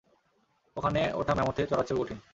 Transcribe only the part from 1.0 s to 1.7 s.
ওঠা ম্যামথে